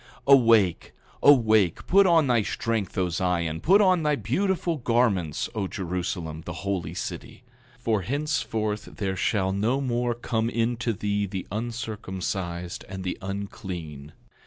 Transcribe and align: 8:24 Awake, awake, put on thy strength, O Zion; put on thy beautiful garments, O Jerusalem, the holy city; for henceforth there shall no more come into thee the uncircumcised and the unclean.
8:24 0.27 0.33
Awake, 0.33 0.93
awake, 1.21 1.85
put 1.85 2.07
on 2.07 2.25
thy 2.25 2.41
strength, 2.41 2.97
O 2.97 3.09
Zion; 3.09 3.61
put 3.61 3.81
on 3.81 4.01
thy 4.01 4.15
beautiful 4.15 4.77
garments, 4.77 5.47
O 5.53 5.67
Jerusalem, 5.67 6.41
the 6.43 6.65
holy 6.65 6.95
city; 6.95 7.43
for 7.77 8.01
henceforth 8.01 8.95
there 8.97 9.15
shall 9.15 9.51
no 9.53 9.79
more 9.79 10.15
come 10.15 10.49
into 10.49 10.91
thee 10.91 11.27
the 11.27 11.45
uncircumcised 11.51 12.83
and 12.89 13.03
the 13.03 13.15
unclean. 13.21 14.13